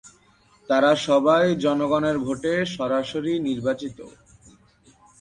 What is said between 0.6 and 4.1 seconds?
তারা সবাই জনগণের ভোটে সরাসরি নির্বাচিত।